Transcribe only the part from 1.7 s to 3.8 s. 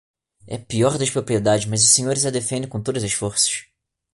os senhores a defendem com todas as forças.